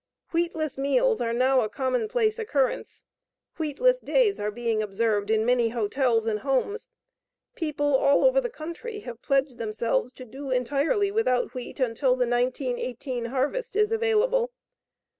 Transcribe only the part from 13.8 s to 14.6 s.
available.